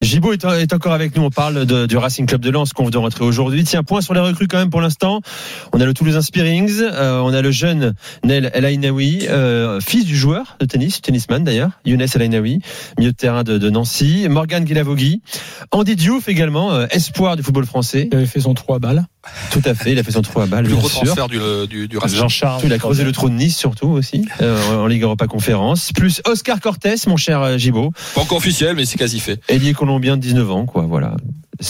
[0.00, 1.24] Gibaud est, encore avec nous.
[1.24, 3.64] On parle du Racing Club de Lens qu'on de rentrer aujourd'hui.
[3.64, 5.22] Tiens, point sur les recrues quand même pour l'instant.
[5.72, 10.04] On a le Toulouse Inspirings, euh, on a le jeune Nel El Ainaoui, euh, fils
[10.04, 12.60] du joueur de tennis, tennisman d'ailleurs, Younes El Ainaoui,
[12.96, 15.20] milieu de terrain de, de Nancy, Morgan Guilavogui,
[15.72, 18.08] Andy Diouf également, euh, espoir du football français.
[18.12, 19.04] Il avait fait son 3 balles.
[19.50, 21.00] Tout à fait, il a fait son trou à balle, Plus bien gros sûr.
[21.02, 22.18] transfert du, du, du Racing.
[22.18, 22.60] Jean-Charles.
[22.64, 25.90] Il a creusé le trou de Nice surtout aussi, euh, en Ligue Europa Conférence.
[25.94, 29.40] Plus Oscar Cortés, mon cher euh, Gibaud, Pas encore officiel, mais c'est quasi fait.
[29.48, 31.16] ailier colombien de 19 ans, quoi, voilà.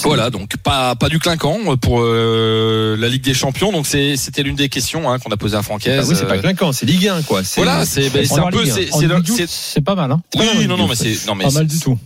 [0.03, 3.73] Voilà, donc pas pas du clinquant pour euh, la Ligue des Champions.
[3.73, 6.01] Donc c'était l'une des questions hein, qu'on a posées à Francaise.
[6.05, 7.43] Ah oui, c'est pas Euh, clinquant, c'est Ligue 1, quoi.
[7.43, 10.21] C'est- Voilà, c'est ben, un peu c'est le- pas mal, hein.
[10.37, 11.99] oui pas mal, non non mais c'est non mais Pas mal du tout.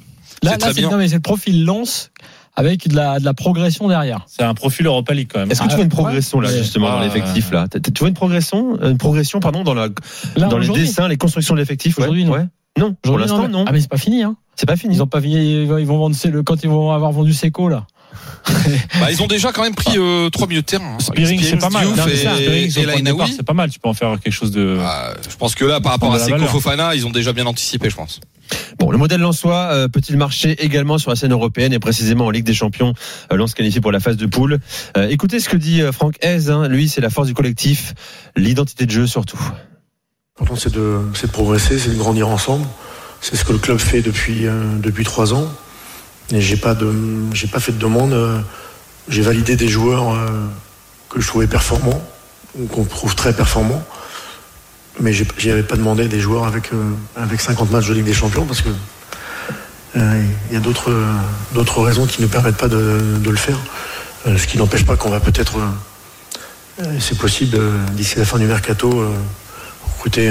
[0.45, 2.11] Là, c'est le profil lance
[2.57, 4.25] avec de la, de la progression derrière.
[4.27, 5.51] C'est un profil Europa League quand même.
[5.51, 7.67] Est-ce que tu vois une progression là justement dans Ah, l'effectif là?
[7.69, 9.89] T'as- Tu vois une progression, une progression pardon dans la
[10.37, 11.97] Là, dans les dessins, les constructions de l'effectif?
[11.99, 12.05] Ouais.
[12.05, 12.33] Aujourd'hui, non.
[12.33, 12.47] Ouais.
[12.79, 13.65] Non, pour aujourd'hui, l'instant non.
[13.69, 14.35] Ah, mais c'est pas fini, hein.
[14.57, 14.95] C'est pas fini.
[14.95, 17.33] Ils ont pas fini, ils vont ils vont vendre, le, quand ils vont avoir vendu
[17.35, 17.87] Seco, là.
[19.01, 20.95] bah, ils ont déjà quand même pris euh, trois milieux de terrain.
[20.95, 20.99] hein.
[20.99, 21.87] Spearing, c'est pas mal.
[21.87, 22.17] Non, ça, et,
[22.71, 22.71] Spearing,
[23.37, 23.71] c'est pas mal.
[23.71, 24.79] Tu peux en faire quelque chose de.
[24.81, 26.47] Ah, je pense que là, par rapport à Seko.
[26.47, 28.21] Fofana, ils ont déjà bien anticipé, je pense.
[28.79, 32.31] Bon, le modèle lensois euh, peut-il marcher également sur la scène européenne et précisément en
[32.31, 32.93] Ligue des Champions
[33.33, 34.59] euh, Lens qualifié pour la phase de poule?
[34.97, 36.69] Euh, écoutez ce que dit euh, Franck Hez, hein.
[36.69, 37.95] lui c'est la force du collectif,
[38.37, 39.41] l'identité de jeu surtout.
[40.39, 42.67] L'important, c'est de, c'est de progresser, c'est de grandir ensemble.
[43.21, 45.47] C'est ce que le club fait depuis, euh, depuis trois ans.
[46.31, 48.13] J'ai pas pas fait de demande.
[48.13, 48.41] euh,
[49.09, 50.47] J'ai validé des joueurs euh,
[51.11, 52.03] que je trouvais performants,
[52.59, 53.85] ou qu'on trouve très performants.
[55.01, 58.13] Mais j'y avais pas demandé des joueurs avec, euh, avec 50 matchs de Ligue des
[58.13, 58.69] Champions parce que
[59.97, 63.59] euh, il y a d'autres, euh, raisons qui ne permettent pas de, le faire.
[64.27, 68.25] Euh, ce qui n'empêche pas qu'on va peut-être, euh, euh, c'est possible, euh, d'ici la
[68.25, 69.11] fin du mercato, euh,
[69.85, 70.29] recruter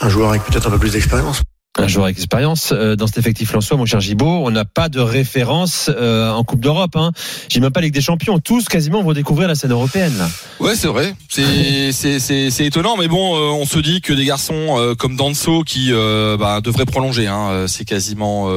[0.00, 1.42] un joueur avec peut-être un peu plus d'expérience.
[1.76, 4.46] Un joueur avec expérience euh, dans cet effectif lensois, mon cher Gibaud.
[4.46, 6.94] On n'a pas de référence euh, en Coupe d'Europe.
[6.94, 7.10] Hein.
[7.48, 8.38] J'ai même pas Ligue des Champions.
[8.38, 10.16] Tous quasiment vont découvrir la scène européenne.
[10.16, 10.28] Là.
[10.60, 11.16] Ouais, c'est vrai.
[11.28, 15.64] C'est c'est étonnant, mais bon, euh, on se dit que des garçons euh, comme Danso
[15.64, 18.48] qui euh, bah, devraient prolonger, hein, euh, c'est quasiment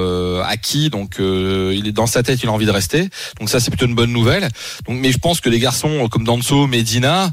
[0.43, 0.89] acquis.
[0.91, 3.09] Donc, il est dans sa tête, il a envie de rester.
[3.39, 4.49] Donc ça, c'est plutôt une bonne nouvelle.
[4.87, 7.31] Donc, mais je pense que des garçons comme Danso, Medina,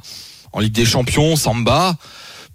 [0.52, 1.96] en Ligue des Champions, Samba,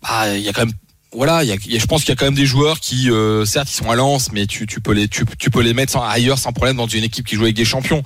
[0.02, 0.74] bah, il y a quand même
[1.12, 2.80] voilà, il y a, y a- je pense qu'il y a quand même des joueurs
[2.80, 5.62] qui, euh, certes, ils sont à Lens, mais tu, tu peux les, tu, tu peux
[5.62, 8.04] les mettre sans- ailleurs sans problème dans une équipe qui joue avec des champions.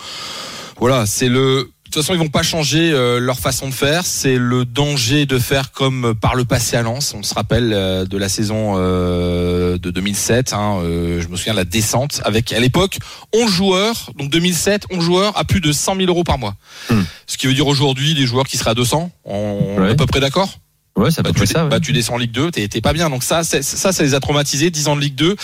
[0.80, 1.70] Voilà, c'est le.
[1.86, 4.04] De toute façon, ils vont pas changer euh, leur façon de faire.
[4.04, 7.14] C'est le danger de faire comme par le passé à Lens.
[7.16, 10.54] On se rappelle euh, de la saison euh, de 2007.
[10.54, 12.98] hein, euh, je me souviens de la descente avec à l'époque
[13.36, 14.10] 11 joueurs.
[14.18, 16.56] Donc 2007, 11 joueurs à plus de 100 000 euros par mois.
[16.90, 17.04] Hmm.
[17.28, 19.12] Ce qui veut dire aujourd'hui des joueurs qui seraient à 200.
[19.26, 19.90] On Ouais.
[19.90, 20.50] est à peu près d'accord?
[20.96, 21.64] Ouais, ça Bah, tu, ça.
[21.64, 21.70] ouais.
[21.70, 23.10] bah, tu descends en Ligue 2, t'es pas bien.
[23.10, 25.36] Donc ça, ça, ça les a traumatisés, 10 ans de Ligue 2.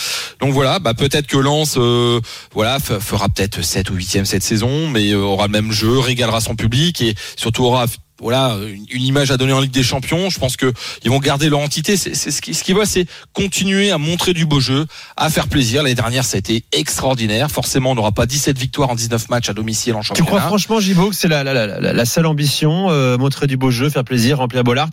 [0.41, 2.21] Donc voilà, bah, peut-être que Lens, euh,
[2.53, 6.39] voilà, fera peut-être 7 ou 8e cette saison, mais euh, aura le même jeu, régalera
[6.39, 7.85] son public et surtout aura
[8.21, 8.57] voilà
[8.91, 10.29] une, image à donner en Ligue des Champions.
[10.29, 10.71] Je pense que
[11.03, 11.97] ils vont garder leur entité.
[11.97, 14.85] C'est ce qui ce qu'ils veulent, c'est continuer à montrer du beau jeu,
[15.17, 15.83] à faire plaisir.
[15.83, 17.49] L'année dernière, ça a été extraordinaire.
[17.51, 20.27] Forcément, on n'aura pas 17 victoires en 19 matchs à domicile en Tu championnat.
[20.27, 23.57] crois franchement, Gibaud, que c'est la, la, la, la- la seule ambition, euh, montrer du
[23.57, 24.89] beau jeu, faire plaisir, remplir Bollard?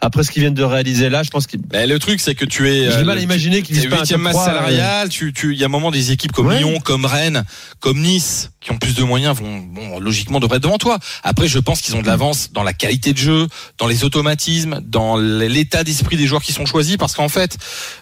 [0.00, 1.60] Après ce qu'ils viennent de réaliser là, je pense qu'il.
[1.60, 2.90] Ben, le truc, c'est que tu es.
[2.90, 5.08] J'ai euh, mal à tu- imaginer qu'ils visent pas un masse 3, salariale.
[5.08, 6.58] Tu, tu, il y a un moment des équipes comme Ouais.
[6.58, 7.44] Lyon, comme Rennes,
[7.80, 10.98] comme Nice, qui ont plus de moyens, vont, bon, logiquement devraient être devant toi.
[11.22, 13.46] Après, je pense qu'ils ont de l'avance dans la qualité de jeu,
[13.78, 17.56] dans les automatismes, dans l'état d'esprit des joueurs qui sont choisis, parce qu'en fait,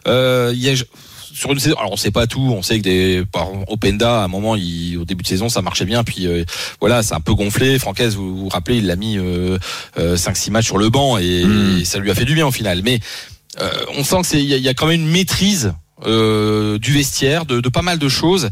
[0.09, 0.75] euh, il y a
[1.35, 4.25] sur une saison, alors on sait pas tout, on sait que des par Openda à
[4.25, 6.45] un moment il, au début de saison ça marchait bien puis euh,
[6.79, 9.59] voilà, c'est un peu gonflé, Francaise vous vous rappelez, il l'a mis euh,
[9.97, 11.79] 5 6 matchs sur le banc et, Mm.
[11.81, 12.83] et ça lui a fait du bien au final.
[12.85, 13.01] Mais
[13.63, 15.73] euh, on sent que c'est il y, a- il y a quand même une maîtrise
[16.07, 18.51] euh, du vestiaire, de, de pas mal de choses.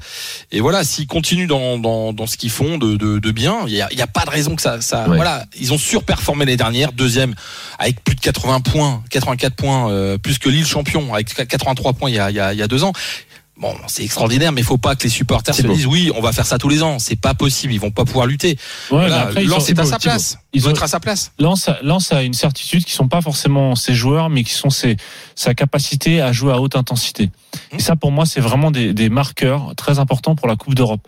[0.53, 3.73] Et voilà, s'ils continuent dans, dans, dans ce qu'ils font de, de, de bien, il
[3.73, 4.81] y a, y a pas de raison que ça.
[4.81, 5.17] ça Ouais.
[5.17, 7.35] Voilà, ils ont surperformé les dernières, deuxième
[7.79, 12.11] avec plus de 80 points, 84 points, euh, plus que Lille champion avec 83 points
[12.11, 12.93] il y a, il y a, il y a deux ans.
[13.61, 15.75] Bon, c'est extraordinaire, mais il faut pas que les supporters se beau.
[15.75, 16.99] disent oui, on va faire ça tous les ans.
[16.99, 18.57] C'est pas possible, ils vont pas pouvoir lutter.
[18.91, 20.39] Ouais, après, Lens est à sa place.
[20.55, 21.33] Ils être à sa place.
[21.39, 24.71] Lens, a- Lens a une certitude qui sont pas forcément ses joueurs, mais qui sont
[24.71, 24.97] ses,
[25.35, 27.31] sa capacité à jouer à haute intensité.
[27.73, 31.07] Et ça, pour moi, c'est vraiment des, des marqueurs très importants pour la Coupe d'Europe.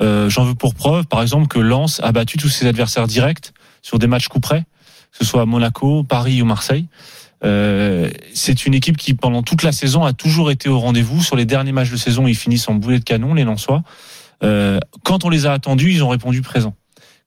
[0.00, 3.52] Euh, J'en veux pour preuve, par exemple, que Lens a battu tous ses adversaires directs
[3.80, 4.62] sur des matchs coup près,
[5.12, 6.86] que ce soit à Monaco, Paris ou Marseille.
[7.44, 11.22] Euh, c'est une équipe qui, pendant toute la saison, a toujours été au rendez-vous.
[11.22, 13.82] Sur les derniers matchs de saison, ils finissent en boulet de canon, les Lensois.
[14.42, 16.74] Euh, quand on les a attendus, ils ont répondu présent.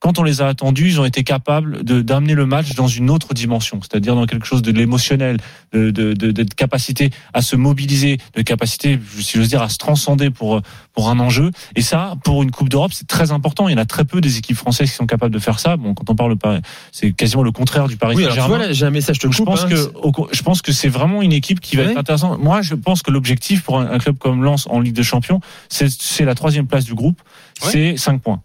[0.05, 3.09] Quand on les a attendus, ils ont été capables de d'amener le match dans une
[3.09, 5.37] autre dimension, c'est-à-dire dans quelque chose de l'émotionnel,
[5.73, 9.79] de, de, de, de capacité à se mobiliser, de capacité, si j'ose dire, à se
[9.79, 10.61] transcender pour
[10.93, 11.49] pour un enjeu.
[11.75, 13.67] Et ça, pour une Coupe d'Europe, c'est très important.
[13.67, 15.75] Il y en a très peu des équipes françaises qui sont capables de faire ça.
[15.75, 16.61] Bon, quand on parle Paris,
[16.91, 18.47] c'est quasiment le contraire du Paris Oui, Saint-Germain.
[18.47, 19.69] vois, là, j'ai un message, je te pense hein.
[19.69, 19.91] que
[20.31, 22.37] je pense que c'est vraiment une équipe qui va être intéressante.
[22.37, 25.39] Moi, je pense que l'objectif pour un, un club comme Lens en Ligue des Champions,
[25.67, 27.19] c'est la troisième place du groupe,
[27.59, 28.43] c'est 5 points.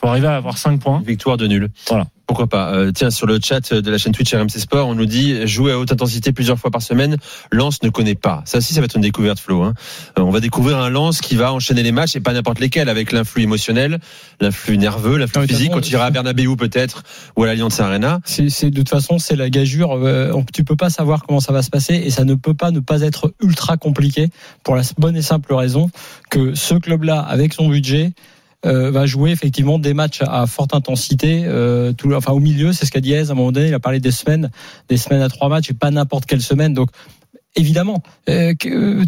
[0.00, 1.02] Faut arriver à avoir 5 points.
[1.06, 1.68] Victoire de nul.
[1.88, 2.06] Voilà.
[2.26, 5.04] Pourquoi pas Euh, Tiens, sur le chat de la chaîne Twitch RMC Sport, on nous
[5.04, 7.16] dit jouer à haute intensité plusieurs fois par semaine.
[7.50, 8.42] Lens ne connaît pas.
[8.46, 9.62] Ça aussi, ça va être une découverte, Flo.
[9.62, 9.74] Hein.
[10.18, 12.88] Euh, on va découvrir un Lens qui va enchaîner les matchs et pas n'importe lesquels,
[12.88, 13.98] avec l'influx émotionnel,
[14.40, 15.72] l'influx nerveux, l'influx physique.
[15.72, 17.02] Quand tu iras à Bernabeu peut-être
[17.36, 18.20] ou à l'Alliance Arena.
[18.24, 19.92] C'est, c'est de toute façon, c'est la gageure.
[19.94, 22.54] euh, on- tu peux pas savoir comment ça va se passer et ça ne peut
[22.54, 24.28] pas ne pas être ultra compliqué
[24.62, 25.90] pour la bonne et simple raison
[26.30, 28.12] que ce club-là, avec son budget,
[28.66, 31.44] euh, va jouer effectivement des matchs à forte intensité.
[31.46, 33.68] Euh, enfin, au milieu, c'est ce qu'a dit Ez, à un moment donné.
[33.68, 34.50] Il a parlé des semaines,
[34.88, 36.74] des semaines à trois matchs et pas n'importe quelle semaine.
[36.74, 36.90] Donc
[37.56, 38.54] Évidemment, euh,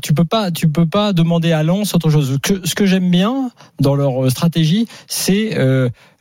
[0.03, 2.39] tu peux pas, tu peux pas demander à Lens autre chose.
[2.65, 5.57] Ce que j'aime bien dans leur stratégie, c'est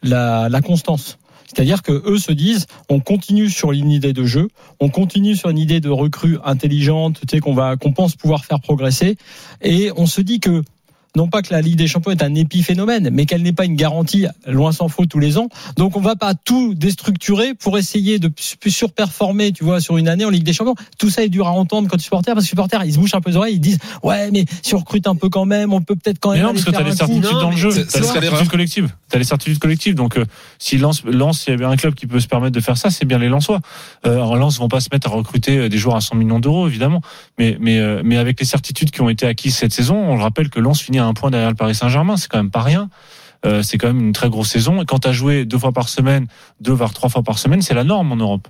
[0.03, 1.17] la, la constance.
[1.53, 4.47] C'est-à-dire que eux se disent, on continue sur une idée de jeu,
[4.79, 8.45] on continue sur une idée de recrue intelligente, tu sais qu'on va, qu'on pense pouvoir
[8.45, 9.17] faire progresser,
[9.61, 10.63] et on se dit que
[11.15, 13.75] non pas que la Ligue des Champions est un épiphénomène, mais qu'elle n'est pas une
[13.75, 15.49] garantie, loin s'en faut tous les ans.
[15.75, 20.07] Donc on va pas tout déstructurer pour essayer de su- surperformer, tu vois, sur une
[20.07, 20.75] année en Ligue des Champions.
[20.97, 22.99] Tout ça est dur à entendre quand tu supporters, parce que les supporters, ils se
[22.99, 25.45] bouchent un peu les oreilles, ils disent, ouais, mais si on recrute un peu quand
[25.45, 26.43] même, on peut peut-être quand Mais même.
[26.45, 27.69] non, aller parce que faire t'as les certitudes dans le jeu.
[27.71, 28.89] T'as les certitudes collectives.
[29.09, 29.95] T'as les certitudes collectives.
[29.95, 30.25] Donc, euh,
[30.59, 32.89] si Lens, Lens, il y avait un club qui peut se permettre de faire ça,
[32.89, 33.59] c'est bien les Lensois.
[34.05, 36.39] Euh, alors, Lens vont pas se mettre à recruter euh, des joueurs à 100 millions
[36.39, 37.01] d'euros, évidemment.
[37.37, 40.21] Mais, mais, euh, mais avec les certitudes qui ont été acquises cette saison, on le
[40.23, 42.18] rappelle que Lens finit un point derrière le Paris Saint-Germain.
[42.18, 42.89] C'est quand même pas rien.
[43.45, 44.81] Euh, c'est quand même une très grosse saison.
[44.81, 46.27] Et quand tu as joué deux fois par semaine,
[46.59, 48.48] deux voire trois fois par semaine, c'est la norme en Europe.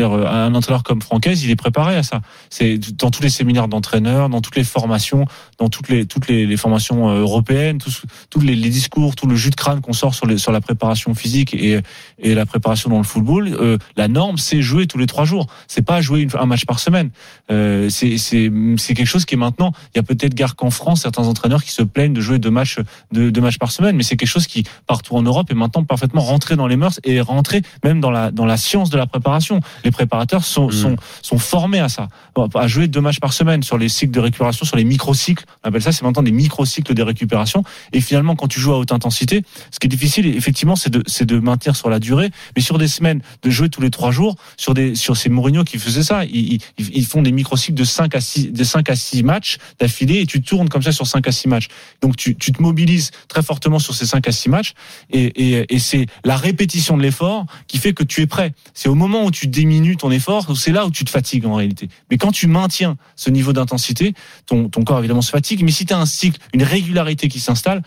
[0.00, 2.20] Euh, Un entraîneur comme Francaise, il est préparé à ça.
[2.50, 5.26] C'est dans tous les séminaires d'entraîneurs, dans toutes les formations,
[5.58, 9.36] dans toutes les toutes les, les formations euh, européennes, tous tous les, discours, tout le
[9.36, 11.78] jus de crâne qu'on sort sur les, sur la préparation physique et
[12.18, 13.48] et la préparation dans le football.
[13.48, 15.46] euh, la norme, c'est jouer tous les trois jours.
[15.68, 17.10] C'est pas jouer une- un match par semaine.
[17.50, 19.72] Euh, c'est c'est c'est quelque chose qui est maintenant.
[19.94, 22.50] Il y a peut-être gare qu'en France, certains entraîneurs qui se plaignent de jouer deux
[22.50, 22.78] matchs
[23.12, 25.84] de deux matchs par semaine, mais c'est quelque chose qui partout en Europe est maintenant
[25.84, 29.06] parfaitement rentré dans les mœurs et rentré même dans la dans la science de la
[29.06, 29.60] préparation.
[29.84, 30.72] Les préparateurs sont Mm.
[30.72, 32.08] sont sont formés à ça,
[32.54, 35.44] à jouer deux matchs par semaine sur les cycles de récupération, sur les microcycles.
[35.64, 37.64] On appelle ça, c'est maintenant des microcycles de récupération.
[37.92, 41.02] Et finalement, quand tu joues à haute intensité, ce qui est difficile, effectivement, c'est de
[41.06, 44.10] c'est de maintenir sur la durée, mais sur des semaines de jouer tous les trois
[44.10, 47.78] jours, sur des sur ces Mourinho qui faisaient ça, ils, ils, ils font des microcycles
[47.78, 50.92] de 5 à 6 de 5 à 6 matchs d'affilée et tu tournes comme ça
[50.92, 51.68] sur 5 à 6 matchs.
[52.00, 54.72] Donc tu, tu te mobilises très fortement sur ces 5 à 6 matchs
[55.10, 58.52] et, et, et c'est la répétition de l'effort qui fait que tu es prêt.
[58.74, 61.54] C'est au moment où tu diminues ton effort, c'est là où tu te fatigues en
[61.54, 61.88] réalité.
[62.10, 64.14] Mais quand tu maintiens ce niveau d'intensité,
[64.46, 67.82] ton, corps évidemment se fatigue, mais si tu as un cycle, une régularité qui s'installe,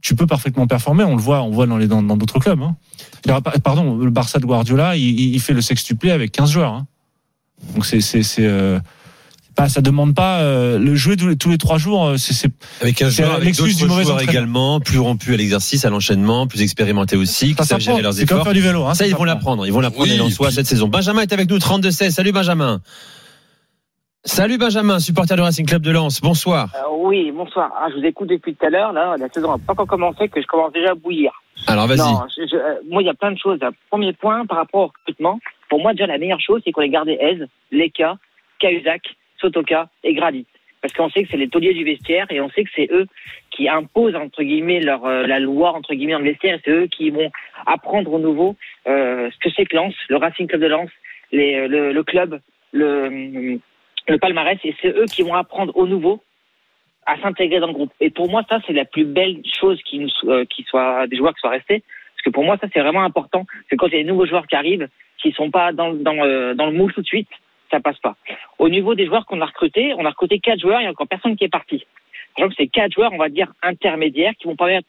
[0.00, 1.04] tu peux parfaitement performer.
[1.04, 2.62] On le voit, on voit dans les dans d'autres clubs.
[2.62, 2.76] Hein.
[3.64, 6.72] Pardon, le Barça de Guardiola, il, fait le sextuplé avec 15 joueurs.
[6.72, 6.86] Hein.
[7.74, 8.78] Donc c'est c'est c'est euh,
[9.58, 12.06] pas ça demande pas euh, le jouer tous les, tous les trois jours.
[12.06, 12.48] euh, C'est c'est
[12.80, 14.32] Avec un C'est joueur, avec l'excuse d'autres du mauvais joueurs entraîneur.
[14.34, 18.12] également, plus rompus à l'exercice, à l'enchaînement, plus expérimentés aussi, qui ça savent gérer leurs
[18.14, 18.44] C'est comme efforts.
[18.46, 18.84] faire du vélo.
[18.86, 19.66] Hein, Ça, ils vont l'apprendre.
[19.66, 20.86] Ils vont l'apprendre Oui, et puis- cette saison.
[20.88, 22.10] Benjamin est avec nous, 32-16.
[22.14, 22.80] Salut Benjamin.
[24.24, 26.20] Salut Benjamin, supporter du Racing Club de Lens.
[26.20, 26.70] Bonsoir.
[26.74, 27.70] Euh, oui, bonsoir.
[27.80, 28.92] Ah, je vous écoute depuis tout à l'heure.
[28.92, 31.32] Là, la saison n'a pas encore commencé, que je commence déjà à bouillir.
[31.66, 31.98] Alors vas-y.
[31.98, 33.58] Non, je- je- euh, moi, il y a plein de choses.
[33.90, 35.38] Premier point, par rapport au recrutement,
[35.70, 37.38] pour moi, déjà, la meilleure chose, c'est qu'on ait gardé Ez,
[37.72, 38.16] Leka,
[38.60, 39.02] Cahuzac,
[39.40, 40.46] Sotoka et Grady.
[40.80, 43.06] Parce qu'on sait que c'est les tauliers du vestiaire et on sait que c'est eux
[43.50, 46.58] qui imposent, entre guillemets, leur, euh, la loi, entre guillemets, dans le vestiaire.
[46.64, 47.30] C'est eux qui vont
[47.66, 50.90] apprendre aux nouveaux euh, ce que c'est que Lens, le Racing Club de Lens,
[51.34, 52.40] euh, le, club,
[52.72, 53.58] le,
[54.20, 54.58] palmarès.
[54.64, 56.22] Et c'est eux qui vont apprendre aux nouveaux
[57.06, 57.92] à s'intégrer dans le groupe.
[58.00, 61.34] Et pour moi, ça, c'est la plus belle chose qui nous, qui soit des joueurs
[61.34, 61.82] qui soient restés.
[62.14, 63.46] Parce que pour moi, ça, c'est vraiment important.
[63.68, 64.88] C'est quand il y a des nouveaux joueurs qui arrivent,
[65.20, 67.28] qui sont pas dans, dans, dans le moule tout de suite,
[67.70, 68.16] ça passe pas.
[68.58, 70.90] Au niveau des joueurs qu'on a recrutés, on a recruté quatre joueurs, il y a
[70.90, 71.84] encore personne qui est parti.
[72.38, 74.86] Donc c'est quatre joueurs, on va dire, intermédiaires qui vont permettre,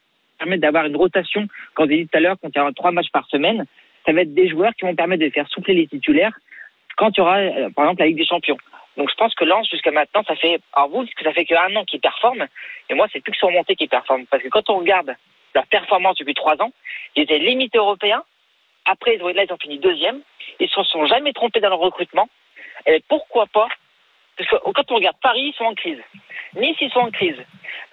[0.56, 1.46] d'avoir une rotation,
[1.76, 3.66] vous avez dit tout à l'heure, quand y aura trois matchs par semaine.
[4.06, 6.32] Ça va être des joueurs qui vont permettre de faire souffler les titulaires
[6.96, 8.56] quand il y aura, euh, par exemple, la Ligue des Champions.
[8.96, 11.84] Donc je pense que Lens, jusqu'à maintenant, ça fait, alors vous, ça fait qu'un an
[11.84, 12.46] qu'ils performent,
[12.88, 14.26] et moi, c'est plus que sur montée qu'ils performent.
[14.26, 15.14] Parce que quand on regarde
[15.54, 16.72] leur performance depuis trois ans,
[17.16, 18.22] ils étaient limités européens.
[18.84, 20.20] Après, là, ils ont fini deuxième.
[20.58, 22.28] Ils ne se sont jamais trompés dans leur recrutement.
[22.86, 23.68] Et pourquoi pas
[24.36, 26.00] Parce que quand on regarde Paris, ils sont en crise.
[26.54, 27.36] Nice, ils sont en crise.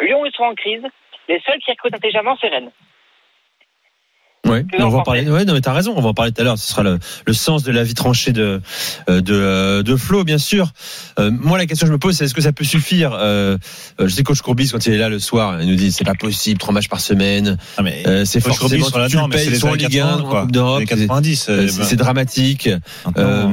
[0.02, 0.84] Lyon, ils sont en crise.
[1.28, 2.72] Les seuls qui recrutent intelligemment, c'est Rennes.
[4.48, 5.30] Ouais, Que on va en parler.
[5.30, 5.94] Ouais, non, mais t'as raison.
[5.96, 6.58] On va en parler tout à l'heure.
[6.58, 8.62] Ce sera le, le sens de la vie tranchée de
[9.10, 10.72] euh, de, euh, de Flo, bien sûr.
[11.20, 13.58] Euh, moi, la question que je me pose, c'est est-ce que ça peut suffire euh,
[14.00, 16.04] euh, Je sais coach Courbis quand il est là le soir, il nous dit c'est
[16.04, 17.58] pas possible, trois matchs par semaine.
[17.78, 20.04] Ah, mais Euh, c'est forcément Courbis sur la tu le payes soit en Ligue 1,
[20.06, 20.42] 80, en quoi.
[20.42, 20.80] Coupe d'Europe.
[20.80, 22.70] Les 90, euh, C'est dramatique.
[23.18, 23.48] Euh,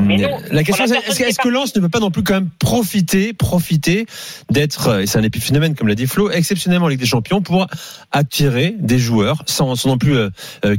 [0.51, 4.07] la question, c'est est-ce que, Lens ne peut pas non plus quand même profiter, profiter
[4.51, 7.67] d'être, et c'est un épiphénomène comme l'a dit Flo, exceptionnellement en Ligue des Champions pour
[8.13, 10.17] attirer des joueurs sans, sans non plus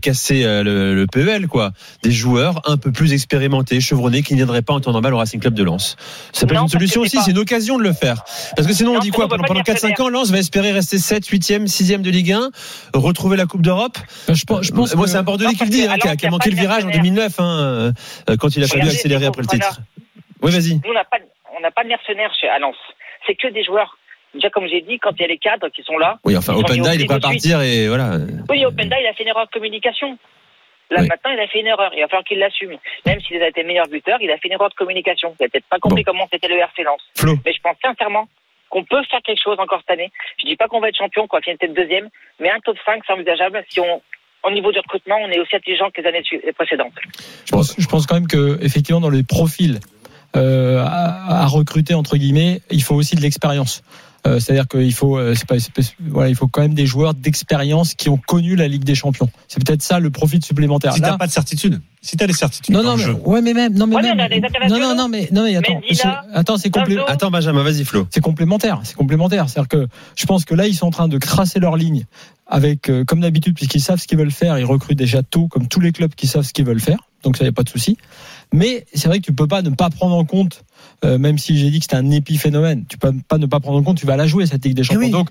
[0.06, 1.72] casser euh, le, le PEL, quoi.
[2.04, 5.18] Des joueurs un peu plus expérimentés, chevronnés, qui ne viendraient pas en temps normal au
[5.18, 5.96] Racing Club de Lens.
[6.32, 8.24] Ça peut être une solution aussi, pas- c'est une occasion de le faire.
[8.56, 10.72] Parce que sinon, Non, on dit quoi Pendant, pendant dire 4-5 ans, Lens va espérer
[10.72, 12.52] rester 7, 8e, 6e de Ligue 1,
[12.94, 13.98] retrouver la Coupe d'Europe.
[14.32, 16.52] Je pense, je pense Moi, c'est un Bordelais qui le dit, hein, qui a, manqué
[16.52, 17.02] le virage en mercenaires.
[17.04, 17.94] 2009, hein,
[18.30, 19.82] euh, quand il a fallu accélérer après le titre.
[20.42, 20.76] Oui, vas-y.
[20.76, 21.18] Nous, on n'a pas,
[21.58, 22.76] on n'a pas de mercenaires chez à Lens.
[23.26, 23.98] C'est que des joueurs.
[24.36, 26.20] Déjà, comme j'ai dit, quand il y a les cadres qui sont là.
[26.24, 28.18] Oui, enfin, Openda, il est prix pas partir et voilà.
[28.50, 30.18] Oui, Openda, il a fait une erreur de communication.
[30.92, 31.08] Là, Oui.
[31.08, 31.92] maintenant, il a fait une erreur.
[31.96, 32.76] Il va falloir qu'il l'assume.
[33.06, 35.34] Même s'il a été meilleur buteur, il a fait une erreur de communication.
[35.40, 37.02] Il a peut-être pas compris comment c'était le RC Lens.
[37.18, 37.36] Flo.
[37.46, 38.28] Mais je pense sincèrement
[38.70, 40.12] qu'on peut faire quelque chose encore cette année.
[40.40, 42.78] Je dis pas qu'on va être champion, qu'il y ait peut-être deuxième, mais un top
[42.86, 44.02] 5, c'est envisageable si on,
[44.44, 46.24] au niveau du recrutement, on est aussi intelligent que les années
[46.54, 46.94] précédentes.
[47.46, 49.80] Je pense, je pense quand même que effectivement dans les profils
[50.36, 53.82] euh, à, à recruter entre guillemets, il faut aussi de l'expérience.
[54.26, 55.56] Euh, C'est-à-dire qu'il faut, euh, pas,
[56.00, 59.30] voilà, il faut quand même des joueurs d'expérience qui ont connu la Ligue des Champions.
[59.48, 60.94] C'est peut-être ça le profil supplémentaire.
[60.94, 63.74] Si t'as pas de certitude, si t'as des certitudes non, non, mais, ouais, mais même,
[63.74, 64.18] non, mais Ouais, même,
[64.70, 65.82] non, non, non, mais, non, mais attends,
[66.34, 66.96] attends, c'est complet.
[66.96, 67.10] Danso.
[67.10, 68.08] Attends, Benjamin, vas-y, Flo.
[68.10, 69.50] C'est complémentaire, c'est complémentaire.
[69.50, 72.06] C'est-à-dire que je pense que là, ils sont en train de crasser leur ligne
[72.48, 75.68] avec, euh, comme d'habitude, puisqu'ils savent ce qu'ils veulent faire, ils recrutent déjà tôt, comme
[75.68, 77.00] tous les clubs qui savent ce qu'ils veulent faire.
[77.26, 77.98] Donc ça, y a pas de souci.
[78.54, 80.64] Mais c'est vrai que tu peux pas ne pas prendre en compte,
[81.04, 83.80] euh, même si j'ai dit que c'était un épiphénomène, tu peux pas ne pas prendre
[83.80, 85.02] en compte, tu vas la jouer cette Ligue des Champions.
[85.02, 85.12] oui.
[85.12, 85.30] Donc,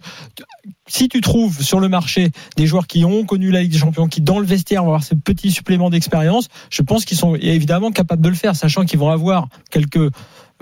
[0.86, 4.08] si tu trouves sur le marché des joueurs qui ont connu la Ligue des Champions,
[4.08, 7.92] qui dans le vestiaire vont avoir ce petit supplément d'expérience, je pense qu'ils sont évidemment
[7.92, 10.10] capables de le faire, sachant qu'ils vont avoir quelques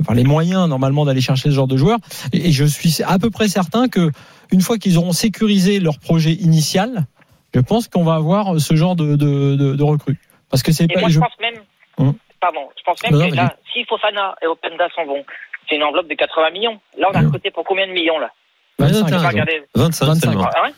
[0.01, 1.99] enfin, les moyens normalement d'aller chercher ce genre de joueurs.
[2.33, 4.11] Et et je suis à peu près certain que
[4.51, 7.07] une fois qu'ils auront sécurisé leur projet initial,
[7.55, 10.19] je pense qu'on va avoir ce genre de, de, de, de recrues.
[10.53, 11.01] Parce que c'est Et pas.
[11.01, 11.57] moi, je- je pense même,
[11.99, 12.13] Hum.
[12.41, 15.25] pardon, je pense même Non, non, que là, si Fofana et Openda s'en vont,
[15.69, 16.79] c'est une enveloppe de 80 millions.
[16.99, 18.31] Là, on a recruté pour combien de millions, là?
[18.79, 19.01] 25.
[19.01, 19.29] t'as J'ai pas raison.
[19.31, 19.63] regardé.
[19.75, 20.31] 25, 25.
[20.31, 20.49] seulement.
[20.55, 20.73] Ah ouais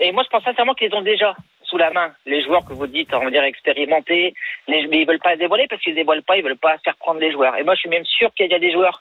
[0.00, 2.86] Et moi, je pense sincèrement qu'ils ont déjà sous la main les joueurs que vous
[2.86, 4.34] dites, on va dire expérimentés,
[4.68, 7.18] mais ils veulent pas les dévoiler parce qu'ils dévoilent pas, ils veulent pas faire prendre
[7.20, 7.56] les joueurs.
[7.56, 9.00] Et moi, je suis même sûr qu'il y a des joueurs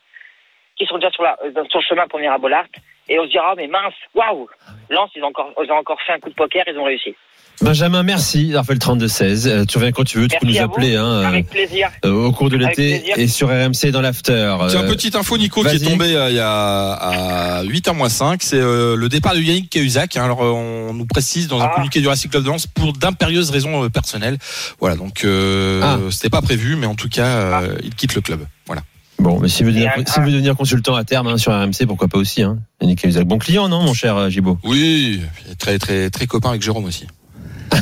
[0.77, 2.65] qui sont déjà sur, la, euh, sur le chemin pour venir à Bollard.
[3.07, 4.47] Et on se dira, mais mince, waouh
[4.89, 7.13] Lens, ils ont, encore, ils ont encore fait un coup de poker, ils ont réussi.
[7.61, 9.47] Benjamin, merci d'avoir fait le 32-16.
[9.47, 11.87] Euh, tu reviens quand tu veux, tu peux nous appeler hein, euh, Avec plaisir.
[12.03, 13.17] euh, au cours de Avec l'été plaisir.
[13.17, 14.55] et sur RMC dans l'after.
[14.67, 16.49] Tiens, Euh, petite info, Nico, qui est tombée euh, il y a
[16.93, 18.41] à 8h moins 5.
[18.43, 20.17] C'est euh, le départ de Yannick Cahuzac.
[20.17, 20.25] hein.
[20.25, 21.69] Alors, euh, on nous précise dans un Ah.
[21.75, 24.37] communiqué du Racing Club de Lens pour d'impérieuses raisons euh, personnelles.
[24.81, 25.97] Voilà, donc euh, Ah.
[26.11, 27.25] c'était pas prévu, mais en tout cas,
[27.61, 28.41] euh, il quitte le club.
[28.65, 28.81] Voilà.
[29.19, 32.07] Bon, mais s'il veut, devenir, s'il veut devenir consultant à terme hein, sur RMC, pourquoi
[32.07, 32.41] pas aussi.
[32.43, 32.57] Hein.
[32.81, 33.25] Yannick Cahuzac.
[33.25, 35.21] Bon client, non, mon cher euh, Gibo Oui,
[35.57, 37.07] très très très copain avec Jérôme aussi.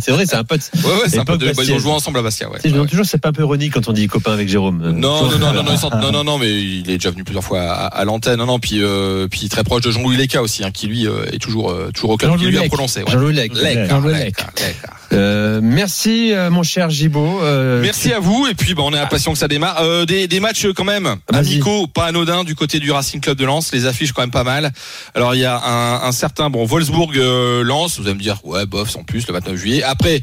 [0.00, 0.60] C'est vrai, c'est un pote.
[0.74, 2.48] Ouais, ouais, c'est un peu Époque de, bah, ils ont joué ensemble à Bastia.
[2.48, 2.58] Ouais.
[2.62, 4.48] Je me demande toujours si c'est pas un peu ironique quand on dit copain avec
[4.48, 4.82] Jérôme.
[4.84, 7.24] Euh, Non, tu non, non, non, non, non, non, non, mais il est déjà venu
[7.24, 8.38] plusieurs fois à, à l'antenne.
[8.38, 11.24] Non, non, puis, euh, puis très proche de Jean-Louis Leca aussi, hein, qui lui euh,
[11.32, 13.00] est toujours, euh, toujours au club, qui Jean-Louis lui a prononcé.
[13.00, 13.10] Ouais.
[13.10, 13.54] Jean-Louis Lec.
[13.54, 14.60] Lec, Jean-Louis Lec, Lec.
[14.60, 14.76] Lec.
[15.14, 17.40] Euh, merci, euh, mon cher Gibo.
[17.42, 19.80] Euh, Merci à vous et puis bah, on est impatient que ça démarre.
[19.82, 23.38] Euh, des, des matchs euh, quand même amicaux, pas anodins du côté du Racing Club
[23.38, 23.72] de Lens.
[23.72, 24.72] Les affiches quand même pas mal.
[25.14, 27.98] Alors il y a un, un certain bon Wolfsburg euh, Lens.
[27.98, 29.82] Vous allez me dire ouais bof sans plus le 29 juillet.
[29.82, 30.22] Après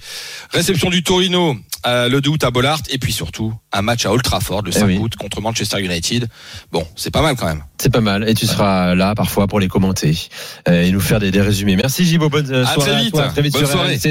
[0.51, 1.55] réception du Torino
[1.87, 4.71] euh, le 2 août à Bollard et puis surtout un match à Old Trafford le
[4.71, 4.97] 5 Eh oui.
[4.99, 6.27] août contre Manchester United.
[6.71, 7.63] Bon c'est pas mal quand même.
[7.81, 8.29] C'est pas mal.
[8.29, 10.15] Et tu seras là parfois pour les commenter
[10.69, 11.75] euh, et nous faire des, des résumés.
[11.75, 12.29] Merci Gibo.
[12.29, 13.13] Bonne À soirée à vite.
[13.13, 13.23] toi.
[13.25, 13.95] À très vite Bonne sur soirée.
[13.95, 14.09] RMC.